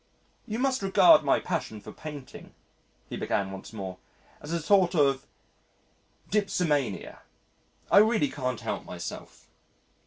[0.47, 2.55] "You must regard my passion for painting,"
[3.07, 3.97] he began once more,
[4.41, 5.27] "as a sort of
[6.31, 7.19] dipsomania
[7.91, 9.45] I really can't help myself."